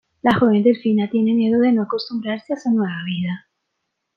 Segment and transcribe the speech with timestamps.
[0.23, 3.47] La joven delfina tiene miedo de no acostumbrarse a su nueva vida.